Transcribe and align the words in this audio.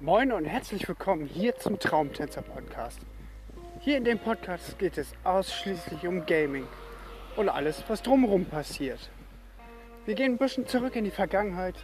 Moin 0.00 0.30
und 0.30 0.44
herzlich 0.44 0.86
willkommen 0.86 1.26
hier 1.26 1.56
zum 1.56 1.80
Traumtänzer 1.80 2.42
Podcast. 2.42 3.00
Hier 3.80 3.96
in 3.96 4.04
dem 4.04 4.20
Podcast 4.20 4.78
geht 4.78 4.96
es 4.96 5.12
ausschließlich 5.24 6.06
um 6.06 6.24
Gaming 6.24 6.68
und 7.34 7.48
alles, 7.48 7.82
was 7.88 8.00
drumherum 8.00 8.44
passiert. 8.44 9.10
Wir 10.06 10.14
gehen 10.14 10.34
ein 10.34 10.38
bisschen 10.38 10.68
zurück 10.68 10.94
in 10.94 11.02
die 11.02 11.10
Vergangenheit, 11.10 11.74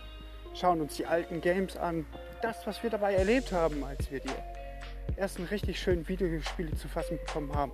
schauen 0.55 0.81
uns 0.81 0.95
die 0.95 1.07
alten 1.07 1.41
Games 1.41 1.77
an, 1.77 2.07
das, 2.41 2.65
was 2.69 2.85
wir 2.85 2.91
dabei 2.91 3.15
erlebt 3.15 3.51
haben, 3.51 3.83
als 3.83 4.09
wir 4.13 4.21
die 4.21 5.17
ersten 5.17 5.43
richtig 5.47 5.81
schönen 5.81 6.07
Videospiele 6.07 6.77
zu 6.77 6.87
fassen 6.87 7.19
bekommen 7.27 7.53
haben. 7.53 7.73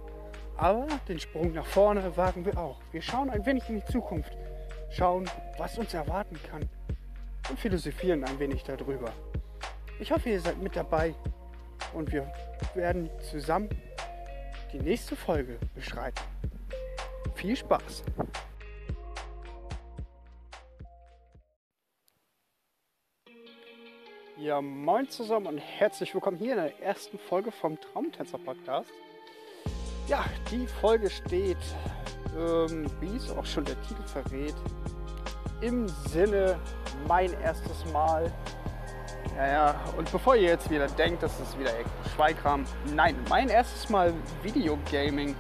Aber 0.57 0.87
den 1.07 1.21
Sprung 1.21 1.53
nach 1.53 1.67
vorne 1.67 2.17
wagen 2.17 2.47
wir 2.47 2.57
auch. 2.57 2.81
Wir 2.93 3.03
schauen 3.03 3.29
ein 3.29 3.45
wenig 3.45 3.69
in 3.69 3.81
die 3.81 3.93
Zukunft, 3.93 4.33
schauen, 4.89 5.29
was 5.59 5.77
uns 5.77 5.93
erwarten 5.93 6.41
kann 6.51 6.67
und 7.51 7.61
philosophieren 7.61 8.25
ein 8.25 8.39
wenig 8.39 8.63
darüber. 8.63 9.13
Ich 10.01 10.11
hoffe, 10.11 10.31
ihr 10.31 10.41
seid 10.41 10.57
mit 10.63 10.75
dabei 10.75 11.15
und 11.93 12.11
wir 12.11 12.27
werden 12.75 13.11
zusammen 13.21 13.69
die 14.73 14.79
nächste 14.79 15.15
Folge 15.15 15.59
beschreiten. 15.75 16.23
Viel 17.35 17.55
Spaß! 17.55 18.03
Ja, 24.39 24.63
moin 24.63 25.07
zusammen 25.11 25.47
und 25.49 25.59
herzlich 25.59 26.15
willkommen 26.15 26.39
hier 26.39 26.53
in 26.53 26.63
der 26.63 26.83
ersten 26.83 27.19
Folge 27.19 27.53
vom 27.53 27.79
Traumtänzer 27.79 28.39
Podcast. 28.39 28.91
Ja, 30.09 30.25
die 30.51 30.67
Folge 30.67 31.11
steht, 31.11 31.59
ähm, 32.39 32.91
wie 33.01 33.17
es 33.17 33.31
auch 33.31 33.45
schon 33.45 33.67
der 33.67 33.79
Titel 33.83 34.03
verrät, 34.05 34.55
im 35.61 35.87
Sinne 36.09 36.59
mein 37.07 37.39
erstes 37.43 37.85
Mal 37.93 38.33
ja, 39.37 39.47
ja, 39.47 39.81
und 39.97 40.11
bevor 40.11 40.37
ihr 40.37 40.49
jetzt 40.49 40.71
wieder 40.71 40.87
denkt, 40.87 41.23
dass 41.23 41.39
es 41.41 41.59
wieder 41.59 41.71
Schweikram, 42.15 42.65
nein, 42.95 43.17
mein 43.29 43.49
erstes 43.49 43.89
Mal 43.89 44.13
Videogaming. 44.43 45.35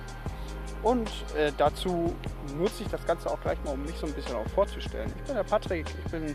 Und 0.82 1.10
äh, 1.36 1.52
dazu 1.58 2.14
nutze 2.56 2.84
ich 2.84 2.88
das 2.88 3.04
Ganze 3.04 3.30
auch 3.30 3.40
gleich 3.40 3.62
mal, 3.64 3.74
um 3.74 3.82
mich 3.82 3.96
so 3.96 4.06
ein 4.06 4.14
bisschen 4.14 4.36
auch 4.36 4.48
vorzustellen. 4.48 5.12
Ich 5.18 5.24
bin 5.24 5.34
der 5.34 5.44
Patrick, 5.44 5.86
ich 6.04 6.10
bin 6.10 6.34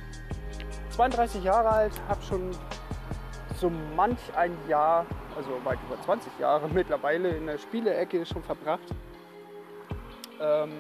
32 0.92 1.44
Jahre 1.44 1.70
alt, 1.70 1.94
habe 2.08 2.22
schon 2.22 2.52
so 3.60 3.72
manch 3.96 4.20
ein 4.36 4.56
Jahr, 4.68 5.06
also 5.36 5.50
weit 5.64 5.80
über 5.88 6.00
20 6.04 6.32
Jahre 6.40 6.70
mittlerweile 6.70 7.30
in 7.30 7.48
der 7.48 7.58
Spielecke 7.58 8.26
schon 8.26 8.44
verbracht. 8.44 8.94
Ähm, 10.40 10.72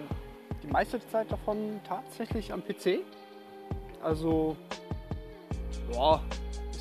die 0.61 0.67
meiste 0.67 0.99
Zeit 1.07 1.31
davon 1.31 1.79
tatsächlich 1.87 2.51
am 2.51 2.61
PC. 2.63 2.99
Also, 4.01 4.55
ja, 5.91 6.21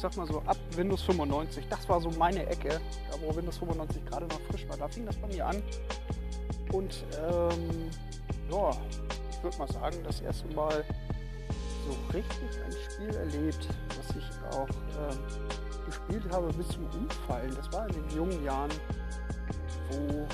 sag 0.04 0.16
mal 0.18 0.26
so 0.26 0.42
ab 0.44 0.58
Windows 0.76 1.00
95. 1.02 1.64
Das 1.70 1.88
war 1.88 1.98
so 1.98 2.10
meine 2.10 2.46
Ecke, 2.46 2.78
da 3.10 3.16
wo 3.22 3.34
Windows 3.34 3.56
95 3.56 4.04
gerade 4.04 4.26
noch 4.26 4.40
frisch 4.50 4.68
war. 4.68 4.76
Da 4.76 4.86
fing 4.86 5.06
das 5.06 5.16
bei 5.16 5.28
mir 5.28 5.46
an. 5.46 5.62
Und 6.72 7.04
ähm, 7.26 7.90
ja, 8.50 8.70
ich 9.30 9.42
würde 9.42 9.56
mal 9.56 9.68
sagen, 9.68 9.96
das 10.04 10.20
erste 10.20 10.46
Mal 10.48 10.84
so 11.86 12.12
richtig 12.12 12.36
ein 12.66 12.72
Spiel 12.72 13.14
erlebt, 13.16 13.66
was 13.96 14.16
ich 14.16 14.54
auch 14.54 14.68
ähm, 14.68 15.18
gespielt 15.86 16.24
habe 16.30 16.52
bis 16.52 16.68
zum 16.68 16.84
Umfallen. 16.86 17.54
Das 17.56 17.72
war 17.72 17.88
in 17.88 17.94
den 17.94 18.16
jungen 18.16 18.44
Jahren, 18.44 18.72
wo 19.90 20.26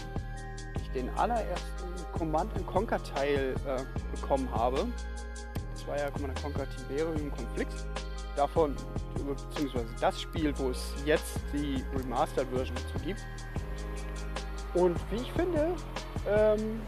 ich 0.82 0.90
den 0.90 1.08
allerersten 1.10 2.12
Command 2.18 2.50
Conquer 2.66 3.00
Teil 3.04 3.54
äh, 3.66 3.82
bekommen 4.16 4.50
habe. 4.50 4.88
Das 5.74 5.86
war 5.86 5.96
ja 5.96 6.10
Command 6.10 6.42
Conquer 6.42 6.66
Tiberium 6.70 7.30
Konflikt 7.30 7.74
davon, 8.40 8.74
beziehungsweise 9.26 9.94
das 10.00 10.20
Spiel, 10.20 10.56
wo 10.58 10.70
es 10.70 10.94
jetzt 11.04 11.40
die 11.52 11.84
Remastered-Version 11.94 12.74
dazu 12.74 13.04
gibt. 13.04 13.20
Und 14.72 14.98
wie 15.10 15.16
ich 15.16 15.32
finde, 15.32 15.74
ähm, 16.26 16.80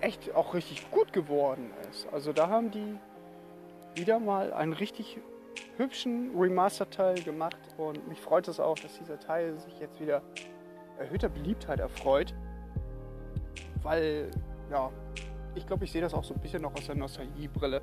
echt 0.00 0.34
auch 0.34 0.54
richtig 0.54 0.90
gut 0.90 1.12
geworden 1.12 1.70
ist. 1.90 2.08
Also 2.12 2.32
da 2.32 2.48
haben 2.48 2.70
die 2.70 2.96
wieder 3.94 4.18
mal 4.18 4.54
einen 4.54 4.72
richtig 4.72 5.18
hübschen 5.76 6.30
Remaster-Teil 6.38 7.22
gemacht 7.22 7.58
und 7.76 8.08
mich 8.08 8.20
freut 8.20 8.48
es 8.48 8.58
auch, 8.58 8.78
dass 8.78 8.98
dieser 8.98 9.18
Teil 9.20 9.58
sich 9.58 9.78
jetzt 9.80 10.00
wieder 10.00 10.22
erhöhter 10.98 11.28
Beliebtheit 11.28 11.80
erfreut, 11.80 12.34
weil 13.82 14.30
ja, 14.70 14.90
ich 15.54 15.66
glaube, 15.66 15.84
ich 15.84 15.92
sehe 15.92 16.00
das 16.00 16.14
auch 16.14 16.24
so 16.24 16.32
ein 16.32 16.40
bisschen 16.40 16.62
noch 16.62 16.74
aus 16.74 16.86
der 16.86 16.94
Nostalgiebrille. 16.94 17.82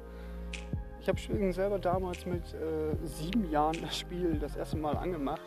Ich 1.08 1.10
habe 1.10 1.20
Schwingen 1.20 1.54
selber 1.54 1.80
damals 1.80 2.26
mit 2.26 2.44
äh, 2.54 2.94
sieben 3.06 3.50
Jahren 3.50 3.80
das 3.82 3.98
Spiel 3.98 4.38
das 4.42 4.58
erste 4.58 4.76
Mal 4.76 4.98
angemacht 4.98 5.40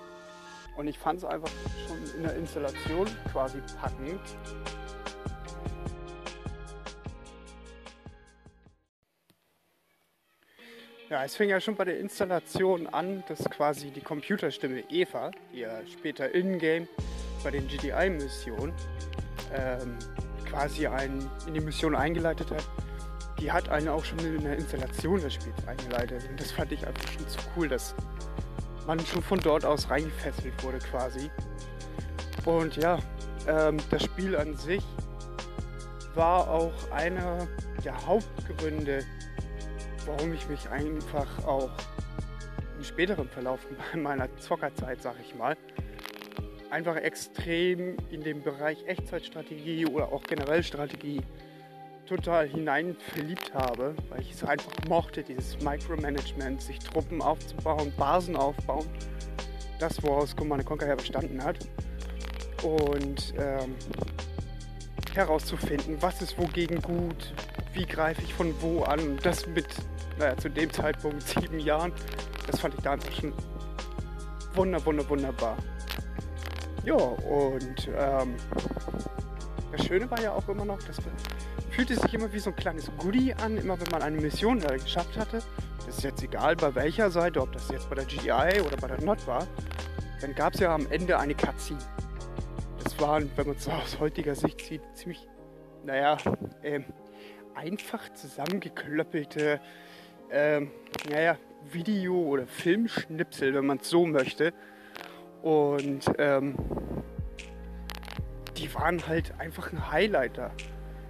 und 0.78 0.88
ich 0.88 0.98
fand 0.98 1.18
es 1.18 1.24
einfach 1.26 1.50
schon 1.86 1.98
in 2.16 2.22
der 2.22 2.34
Installation 2.34 3.06
quasi 3.30 3.58
packend. 3.78 4.22
Ja, 11.10 11.24
es 11.26 11.36
fing 11.36 11.50
ja 11.50 11.60
schon 11.60 11.76
bei 11.76 11.84
der 11.84 11.98
Installation 11.98 12.86
an, 12.86 13.22
dass 13.28 13.44
quasi 13.44 13.90
die 13.90 14.00
Computerstimme 14.00 14.84
Eva, 14.88 15.30
die 15.52 15.58
ja 15.58 15.86
später 15.86 16.34
in-game 16.34 16.88
bei 17.44 17.50
den 17.50 17.68
GDI-Missionen 17.68 18.72
ähm, 19.54 19.98
quasi 20.48 20.86
einen 20.86 21.30
in 21.46 21.52
die 21.52 21.60
Mission 21.60 21.94
eingeleitet 21.94 22.50
hat, 22.50 22.64
die 23.40 23.50
hat 23.50 23.68
einen 23.70 23.88
auch 23.88 24.04
schon 24.04 24.18
in 24.18 24.44
der 24.44 24.56
Installation 24.56 25.20
des 25.20 25.34
Spiels 25.34 25.66
eingeleitet. 25.66 26.28
Und 26.28 26.38
das 26.38 26.52
fand 26.52 26.72
ich 26.72 26.86
einfach 26.86 27.10
schon 27.10 27.26
zu 27.28 27.38
cool, 27.56 27.68
dass 27.68 27.94
man 28.86 29.00
schon 29.00 29.22
von 29.22 29.40
dort 29.40 29.64
aus 29.64 29.88
reingefesselt 29.88 30.62
wurde 30.62 30.78
quasi. 30.78 31.30
Und 32.44 32.76
ja, 32.76 32.98
ähm, 33.48 33.78
das 33.90 34.04
Spiel 34.04 34.36
an 34.36 34.56
sich 34.56 34.84
war 36.14 36.50
auch 36.50 36.90
einer 36.90 37.46
der 37.84 38.06
Hauptgründe, 38.06 39.04
warum 40.06 40.34
ich 40.34 40.46
mich 40.48 40.68
einfach 40.68 41.44
auch 41.46 41.70
im 42.76 42.84
späteren 42.84 43.28
Verlauf 43.28 43.60
meiner 43.94 44.34
Zockerzeit, 44.38 45.00
sag 45.02 45.16
ich 45.20 45.34
mal, 45.34 45.56
einfach 46.70 46.96
extrem 46.96 47.96
in 48.10 48.22
dem 48.22 48.42
Bereich 48.42 48.84
Echtzeitstrategie 48.86 49.86
oder 49.86 50.12
auch 50.12 50.22
generell 50.24 50.62
Strategie 50.62 51.22
total 52.10 52.48
hinein 52.48 52.96
verliebt 53.14 53.54
habe, 53.54 53.94
weil 54.08 54.20
ich 54.20 54.32
es 54.32 54.42
einfach 54.42 54.72
mochte, 54.88 55.22
dieses 55.22 55.60
Micromanagement, 55.62 56.60
sich 56.60 56.80
Truppen 56.80 57.22
aufzubauen, 57.22 57.92
Basen 57.96 58.34
aufbauen. 58.34 58.86
Das, 59.78 60.02
woraus 60.02 60.34
Command 60.34 60.66
Conquer 60.66 60.88
ja 60.88 60.96
bestanden 60.96 61.42
hat. 61.42 61.58
Und 62.64 63.32
ähm, 63.38 63.76
herauszufinden, 65.14 65.96
was 66.00 66.20
ist 66.20 66.36
wogegen 66.36 66.82
gut, 66.82 67.32
wie 67.72 67.86
greife 67.86 68.22
ich 68.22 68.34
von 68.34 68.52
wo 68.60 68.82
an. 68.82 69.18
Das 69.22 69.46
mit, 69.46 69.68
naja, 70.18 70.36
zu 70.36 70.50
dem 70.50 70.70
Zeitpunkt 70.72 71.22
sieben 71.22 71.60
Jahren. 71.60 71.92
Das 72.48 72.58
fand 72.58 72.74
ich 72.74 72.80
da 72.80 72.96
schon 73.18 73.32
wunder, 74.54 74.84
wunder, 74.84 75.08
wunderbar. 75.08 75.56
Ja, 76.84 76.94
und 76.94 77.88
ähm, 77.96 78.34
das 79.70 79.86
Schöne 79.86 80.10
war 80.10 80.20
ja 80.20 80.32
auch 80.32 80.48
immer 80.48 80.64
noch, 80.64 80.82
dass 80.82 80.98
wir 80.98 81.12
fühlte 81.70 81.94
sich 81.94 82.14
immer 82.14 82.32
wie 82.32 82.38
so 82.38 82.50
ein 82.50 82.56
kleines 82.56 82.90
Goodie 82.98 83.34
an, 83.34 83.56
immer 83.56 83.80
wenn 83.80 83.90
man 83.90 84.02
eine 84.02 84.20
Mission 84.20 84.60
geschafft 84.60 85.16
hatte. 85.16 85.42
Das 85.86 85.98
ist 85.98 86.04
jetzt 86.04 86.22
egal 86.22 86.56
bei 86.56 86.74
welcher 86.74 87.10
Seite, 87.10 87.40
ob 87.40 87.52
das 87.52 87.70
jetzt 87.70 87.88
bei 87.88 87.96
der 87.96 88.04
GDI 88.04 88.60
oder 88.60 88.76
bei 88.76 88.88
der 88.88 89.00
NOT 89.00 89.26
war. 89.26 89.46
Dann 90.20 90.34
gab 90.34 90.54
es 90.54 90.60
ja 90.60 90.74
am 90.74 90.86
Ende 90.90 91.18
eine 91.18 91.34
Cutscene. 91.34 91.80
Das 92.82 92.98
waren, 93.00 93.30
wenn 93.36 93.46
man 93.46 93.56
es 93.56 93.68
aus 93.68 93.98
heutiger 93.98 94.34
Sicht 94.34 94.60
sieht, 94.60 94.82
ziemlich, 94.94 95.26
naja, 95.84 96.18
äh, 96.62 96.80
einfach 97.54 98.12
zusammengeklöppelte, 98.14 99.60
äh, 100.30 100.60
naja, 101.10 101.36
Video- 101.70 102.26
oder 102.26 102.46
Filmschnipsel, 102.46 103.54
wenn 103.54 103.66
man 103.66 103.78
es 103.78 103.88
so 103.88 104.06
möchte. 104.06 104.52
Und 105.42 106.04
ähm, 106.18 106.54
die 108.56 108.72
waren 108.74 109.06
halt 109.06 109.38
einfach 109.38 109.72
ein 109.72 109.90
Highlighter. 109.90 110.52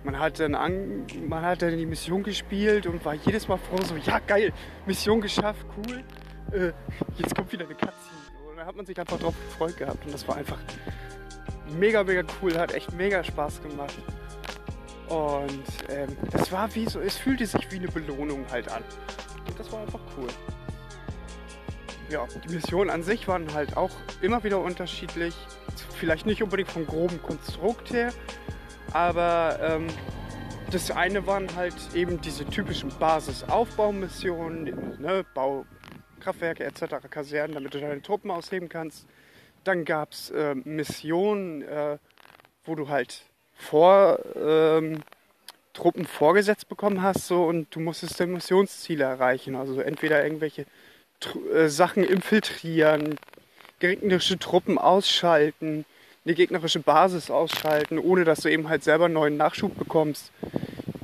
Man 0.03 0.19
hat, 0.19 0.41
dann 0.41 0.55
an, 0.55 1.07
man 1.29 1.43
hat 1.43 1.61
dann 1.63 1.77
die 1.77 1.85
Mission 1.85 2.23
gespielt 2.23 2.87
und 2.87 3.05
war 3.05 3.15
jedes 3.15 3.49
Mal 3.49 3.59
froh, 3.59 3.83
so, 3.83 3.97
ja 3.97 4.19
geil, 4.19 4.53
Mission 4.87 5.21
geschafft, 5.21 5.67
cool, 5.77 6.03
äh, 6.53 6.73
jetzt 7.19 7.35
kommt 7.37 7.53
wieder 7.53 7.67
eine 7.67 7.75
Cutscene. 7.75 8.49
Und 8.49 8.57
dann 8.57 8.67
hat 8.67 8.77
man 8.77 8.87
sich 8.87 8.99
einfach 8.99 9.19
drauf 9.19 9.35
gefreut 9.51 9.77
gehabt 9.77 10.05
und 10.07 10.15
das 10.15 10.27
war 10.27 10.37
einfach 10.37 10.59
mega, 11.79 12.03
mega 12.03 12.23
cool, 12.41 12.57
hat 12.59 12.73
echt 12.73 12.93
mega 12.93 13.23
Spaß 13.23 13.63
gemacht. 13.63 13.99
Und 15.09 15.65
ähm, 15.89 16.17
das 16.31 16.51
war 16.53 16.73
wie 16.75 16.89
so, 16.89 17.01
es 17.01 17.17
fühlte 17.17 17.45
sich 17.45 17.71
wie 17.71 17.77
eine 17.77 17.89
Belohnung 17.89 18.45
halt 18.51 18.71
an. 18.71 18.83
Und 19.47 19.59
das 19.59 19.71
war 19.73 19.81
einfach 19.81 20.01
cool. 20.17 20.29
Ja, 22.09 22.27
die 22.45 22.55
Missionen 22.55 22.91
an 22.91 23.03
sich 23.03 23.29
waren 23.29 23.53
halt 23.53 23.77
auch 23.77 23.91
immer 24.21 24.43
wieder 24.45 24.61
unterschiedlich. 24.61 25.35
Vielleicht 25.97 26.27
nicht 26.27 26.43
unbedingt 26.43 26.71
vom 26.71 26.87
groben 26.87 27.21
Konstrukt 27.23 27.93
her, 27.93 28.13
aber 28.93 29.59
ähm, 29.61 29.87
das 30.71 30.91
eine 30.91 31.27
waren 31.27 31.55
halt 31.57 31.75
eben 31.95 32.21
diese 32.21 32.45
typischen 32.45 32.91
Basisaufbaumissionen, 32.99 35.01
ne, 35.01 35.25
Bau, 35.35 35.65
etc., 36.25 36.85
Kasernen, 37.11 37.55
damit 37.55 37.75
du 37.75 37.81
deine 37.81 38.03
Truppen 38.03 38.31
ausheben 38.31 38.69
kannst. 38.69 39.07
Dann 39.65 39.85
gab 39.85 40.13
es 40.13 40.31
äh, 40.31 40.55
Missionen, 40.55 41.63
äh, 41.63 41.99
wo 42.65 42.75
du 42.75 42.89
halt 42.89 43.25
vor 43.55 44.19
ähm, 44.37 45.03
Truppen 45.73 46.05
vorgesetzt 46.05 46.69
bekommen 46.69 47.03
hast 47.03 47.27
so, 47.27 47.45
und 47.45 47.75
du 47.75 47.81
musstest 47.81 48.21
deine 48.21 48.33
Missionsziele 48.33 49.05
erreichen. 49.05 49.55
Also 49.55 49.81
entweder 49.81 50.23
irgendwelche 50.23 50.67
äh, 51.53 51.69
Sachen 51.69 52.05
infiltrieren, 52.05 53.17
gegnerische 53.79 54.39
Truppen 54.39 54.79
ausschalten, 54.79 55.85
eine 56.25 56.35
gegnerische 56.35 56.81
Basis 56.81 57.31
ausschalten, 57.31 57.99
ohne 57.99 58.25
dass 58.25 58.41
du 58.41 58.51
eben 58.51 58.69
halt 58.69 58.85
selber 58.85 59.09
neuen 59.09 59.37
Nachschub 59.37 59.79
bekommst. 59.79 60.31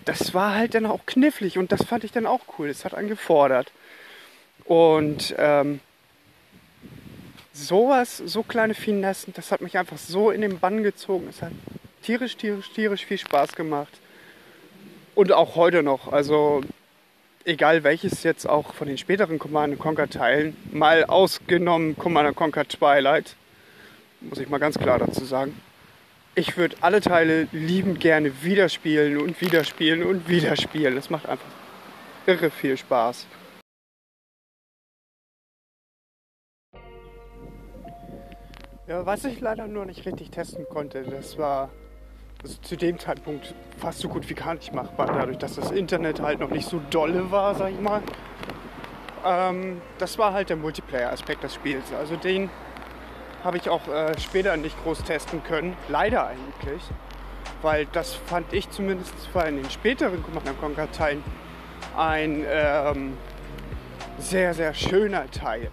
Das 0.05 0.35
war 0.35 0.55
halt 0.55 0.75
dann 0.75 0.87
auch 0.87 1.07
knifflig 1.07 1.59
und 1.59 1.73
das 1.73 1.85
fand 1.85 2.05
ich 2.05 2.13
dann 2.13 2.27
auch 2.27 2.41
cool. 2.59 2.69
Das 2.69 2.85
hat 2.85 2.95
angefordert. 2.95 3.73
Und 4.65 5.35
ähm, 5.39 5.81
sowas, 7.53 8.19
so 8.19 8.43
kleine 8.43 8.75
Finessen, 8.75 9.33
das 9.35 9.53
hat 9.53 9.63
mich 9.63 9.79
einfach 9.79 9.99
so 9.99 10.31
in 10.31 10.43
den 10.43 10.59
Bann 10.59 10.83
gezogen. 10.83 11.29
Es 11.31 11.43
hat 11.43 11.53
tierisch, 12.03 12.37
tierisch, 12.37 12.71
tierisch 12.73 13.07
viel 13.07 13.19
Spaß 13.19 13.55
gemacht. 13.55 14.01
Und 15.15 15.33
auch 15.33 15.57
heute 15.57 15.83
noch. 15.83 16.12
Also 16.12 16.62
egal 17.47 17.85
welches 17.85 18.23
jetzt 18.23 18.47
auch 18.47 18.75
von 18.75 18.87
den 18.87 18.99
späteren 18.99 19.39
Command 19.39 19.79
Conquer 19.79 20.11
Teilen, 20.11 20.57
mal 20.73 21.05
ausgenommen 21.05 21.97
Command 21.97 22.37
Conquer 22.37 22.69
Twilight, 22.69 23.35
muss 24.28 24.38
ich 24.38 24.49
mal 24.49 24.58
ganz 24.58 24.78
klar 24.78 24.99
dazu 24.99 25.25
sagen. 25.25 25.61
Ich 26.34 26.56
würde 26.56 26.76
alle 26.81 27.00
Teile 27.00 27.49
liebend 27.52 28.00
gerne 28.00 28.43
wieder 28.43 28.69
spielen 28.69 29.19
und 29.19 29.40
wieder 29.40 29.64
spielen 29.64 30.02
und 30.02 30.28
wieder 30.28 30.56
spielen. 30.56 30.94
Das 30.94 31.08
macht 31.08 31.28
einfach 31.28 31.49
irre 32.26 32.50
viel 32.50 32.76
Spaß. 32.76 33.26
Ja, 38.87 39.05
was 39.05 39.25
ich 39.25 39.40
leider 39.40 39.67
nur 39.67 39.84
nicht 39.84 40.06
richtig 40.06 40.31
testen 40.31 40.64
konnte, 40.69 41.02
das 41.02 41.38
war 41.38 41.70
also 42.43 42.58
zu 42.61 42.76
dem 42.76 42.99
Zeitpunkt 42.99 43.55
fast 43.78 43.99
so 43.99 44.08
gut 44.08 44.28
wie 44.28 44.34
gar 44.34 44.55
nicht 44.55 44.73
machbar, 44.73 45.06
dadurch, 45.06 45.38
dass 45.38 45.56
das 45.56 45.70
Internet 45.73 46.20
halt 46.20 46.38
noch 46.38 46.50
nicht 46.50 46.69
so 46.69 46.81
dolle 46.90 47.31
war, 47.31 47.55
sag 47.55 47.73
ich 47.73 47.81
mal. 47.81 48.02
Ähm, 49.25 49.81
das 49.99 50.19
war 50.19 50.32
halt 50.32 50.50
der 50.50 50.56
Multiplayer-Aspekt 50.56 51.43
des 51.43 51.55
Spiels. 51.55 51.93
Also 51.93 52.14
den 52.14 52.49
habe 53.47 53.57
ich 53.57 53.71
auch 53.71 53.89
äh, 53.89 54.19
später 54.21 54.57
nicht 54.57 54.77
groß 54.83 55.05
testen 55.05 55.43
können. 55.43 55.77
Leider 55.89 56.27
eigentlich. 56.27 56.83
Weil 57.63 57.87
das 57.87 58.13
fand 58.15 58.53
ich 58.53 58.69
zumindest 58.71 59.15
allem 59.35 59.57
in 59.57 59.63
den 59.63 59.71
späteren 59.71 60.23
Command 60.23 60.61
Conquer 60.61 60.93
Teilen 60.93 61.25
ein 61.97 62.45
ähm, 62.47 63.17
sehr, 64.19 64.53
sehr 64.53 64.75
schöner 64.75 65.31
Teil 65.31 65.71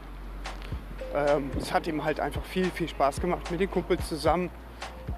ähm, 1.14 1.52
es 1.58 1.72
hat 1.72 1.88
ihm 1.88 2.04
halt 2.04 2.20
einfach 2.20 2.44
viel, 2.44 2.72
viel 2.72 2.88
Spaß 2.88 3.22
gemacht, 3.22 3.50
mit 3.52 3.60
den 3.60 3.70
Kumpels 3.70 4.08
zusammen, 4.08 4.50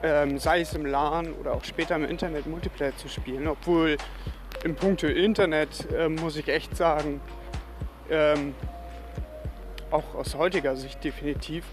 ähm, 0.04 0.38
sei 0.38 0.62
es 0.62 0.74
im 0.74 0.86
LAN 0.86 1.34
oder 1.34 1.54
auch 1.54 1.64
später 1.64 1.96
im 1.96 2.04
Internet 2.04 2.48
Multiplayer 2.48 2.96
zu 2.98 3.08
spielen. 3.08 3.48
Obwohl 3.48 3.98
im 4.64 4.76
Punkte 4.76 5.08
Internet 5.08 5.88
äh, 5.92 6.10
muss 6.10 6.36
ich 6.36 6.50
echt 6.50 6.76
sagen, 6.76 7.22
ähm, 8.10 8.54
auch 9.92 10.16
aus 10.16 10.36
heutiger 10.36 10.76
Sicht 10.76 11.04
definitiv, 11.04 11.64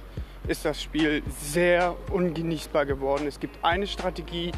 ist 0.48 0.64
das 0.64 0.82
Spiel 0.82 1.22
sehr 1.40 1.94
ungenießbar 2.10 2.86
geworden. 2.86 3.26
Es 3.26 3.38
gibt 3.38 3.64
eine 3.64 3.86
Strategie 3.86 4.52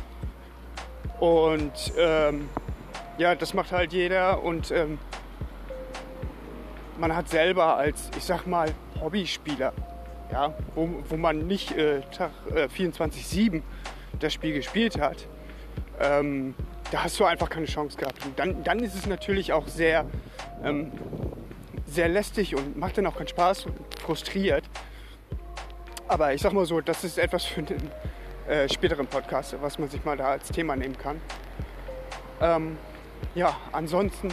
und 1.20 1.92
ähm, 1.98 2.48
ja, 3.18 3.34
das 3.34 3.54
macht 3.54 3.72
halt 3.72 3.92
jeder 3.92 4.42
und 4.42 4.70
ähm, 4.70 4.98
man 6.98 7.14
hat 7.14 7.28
selber 7.28 7.76
als, 7.76 8.10
ich 8.16 8.24
sag 8.24 8.46
mal, 8.46 8.70
Hobbyspieler, 9.00 9.72
ja, 10.32 10.54
wo, 10.74 10.88
wo 11.08 11.16
man 11.16 11.46
nicht 11.46 11.72
äh, 11.72 12.00
Tag 12.16 12.30
äh, 12.54 12.66
24-7 12.66 13.62
das 14.20 14.32
Spiel 14.32 14.54
gespielt 14.54 14.98
hat, 15.00 15.26
ähm, 16.00 16.54
da 16.90 17.04
hast 17.04 17.18
du 17.18 17.24
einfach 17.24 17.50
keine 17.50 17.66
Chance 17.66 17.96
gehabt. 17.96 18.24
Und 18.24 18.38
dann, 18.38 18.62
dann 18.64 18.78
ist 18.80 18.94
es 18.94 19.06
natürlich 19.06 19.52
auch 19.52 19.66
sehr, 19.66 20.06
ähm, 20.62 20.92
sehr 21.86 22.08
lästig 22.08 22.54
und 22.54 22.76
macht 22.78 22.98
dann 22.98 23.06
auch 23.06 23.16
keinen 23.16 23.28
Spaß 23.28 23.66
und 23.66 23.76
frustriert. 24.00 24.64
Aber 26.06 26.34
ich 26.34 26.42
sag 26.42 26.52
mal 26.52 26.66
so, 26.66 26.80
das 26.80 27.02
ist 27.04 27.18
etwas 27.18 27.44
für 27.44 27.62
den 27.62 27.90
äh, 28.46 28.68
späteren 28.68 29.06
Podcast, 29.06 29.56
was 29.60 29.78
man 29.78 29.88
sich 29.88 30.04
mal 30.04 30.16
da 30.16 30.28
als 30.28 30.48
Thema 30.48 30.76
nehmen 30.76 30.98
kann. 30.98 31.20
Ähm, 32.40 32.76
ja, 33.34 33.56
ansonsten, 33.72 34.28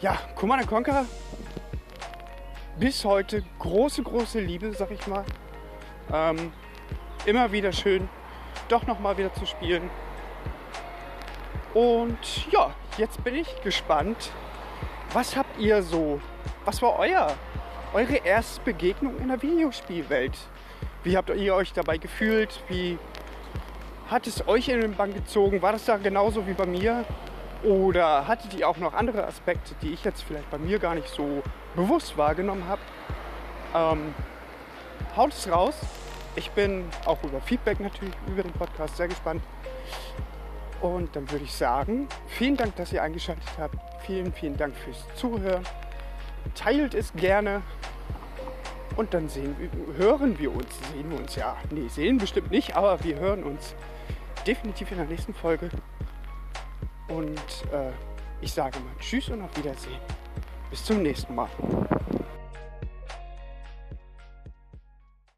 ja, 0.00 0.18
Command 0.34 0.66
Conquer 0.66 1.04
bis 2.78 3.04
heute 3.04 3.44
große, 3.58 4.02
große 4.02 4.40
Liebe, 4.40 4.72
sag 4.72 4.90
ich 4.90 5.06
mal. 5.06 5.24
Ähm, 6.12 6.52
immer 7.26 7.50
wieder 7.52 7.72
schön, 7.72 8.08
doch 8.68 8.86
nochmal 8.86 9.16
wieder 9.18 9.32
zu 9.34 9.46
spielen. 9.46 9.90
Und 11.74 12.50
ja, 12.50 12.74
jetzt 12.96 13.22
bin 13.22 13.34
ich 13.34 13.60
gespannt. 13.62 14.32
Was 15.12 15.36
habt 15.36 15.58
ihr 15.58 15.82
so? 15.82 16.20
Was 16.64 16.82
war 16.82 16.98
euer, 16.98 17.34
eure 17.94 18.16
erste 18.16 18.60
Begegnung 18.62 19.18
in 19.18 19.28
der 19.28 19.42
Videospielwelt? 19.42 20.36
Wie 21.04 21.16
habt 21.16 21.30
ihr 21.30 21.54
euch 21.54 21.72
dabei 21.72 21.98
gefühlt? 21.98 22.62
Wie 22.68 22.98
hat 24.10 24.26
es 24.26 24.46
euch 24.48 24.68
in 24.68 24.80
den 24.80 24.94
Bann 24.94 25.14
gezogen? 25.14 25.62
War 25.62 25.72
das 25.72 25.84
da 25.84 25.96
genauso 25.96 26.46
wie 26.46 26.54
bei 26.54 26.66
mir? 26.66 27.04
Oder 27.62 28.26
hattet 28.28 28.54
ihr 28.54 28.68
auch 28.68 28.76
noch 28.76 28.94
andere 28.94 29.26
Aspekte, 29.26 29.74
die 29.82 29.92
ich 29.92 30.04
jetzt 30.04 30.22
vielleicht 30.22 30.50
bei 30.50 30.58
mir 30.58 30.78
gar 30.78 30.94
nicht 30.94 31.08
so 31.08 31.42
bewusst 31.74 32.16
wahrgenommen 32.16 32.64
habe? 32.68 32.80
Ähm, 33.74 34.14
haut 35.16 35.32
es 35.32 35.50
raus. 35.50 35.74
Ich 36.36 36.50
bin 36.52 36.84
auch 37.04 37.22
über 37.24 37.40
Feedback 37.40 37.80
natürlich, 37.80 38.14
über 38.28 38.42
den 38.42 38.52
Podcast 38.52 38.96
sehr 38.96 39.08
gespannt. 39.08 39.42
Und 40.80 41.14
dann 41.16 41.28
würde 41.30 41.44
ich 41.44 41.52
sagen, 41.52 42.08
vielen 42.28 42.56
Dank, 42.56 42.76
dass 42.76 42.92
ihr 42.92 43.02
eingeschaltet 43.02 43.48
habt. 43.58 43.76
Vielen, 44.06 44.32
vielen 44.32 44.56
Dank 44.56 44.76
fürs 44.76 45.04
Zuhören. 45.16 45.64
Teilt 46.54 46.94
es 46.94 47.12
gerne. 47.14 47.62
Und 48.98 49.14
dann 49.14 49.28
sehen 49.28 49.54
hören 49.96 50.36
wir 50.40 50.52
uns. 50.52 50.76
Sehen 50.92 51.08
wir 51.08 51.20
uns 51.20 51.36
ja. 51.36 51.56
Nee, 51.70 51.86
sehen 51.86 52.18
bestimmt 52.18 52.50
nicht, 52.50 52.74
aber 52.74 53.02
wir 53.04 53.16
hören 53.16 53.44
uns 53.44 53.76
definitiv 54.44 54.90
in 54.90 54.96
der 54.96 55.06
nächsten 55.06 55.32
Folge. 55.32 55.70
Und 57.06 57.38
äh, 57.72 57.92
ich 58.40 58.52
sage 58.52 58.76
mal 58.80 58.90
Tschüss 58.98 59.28
und 59.28 59.42
auf 59.42 59.56
Wiedersehen. 59.56 60.00
Bis 60.68 60.84
zum 60.84 61.00
nächsten 61.00 61.32
Mal. 61.32 61.48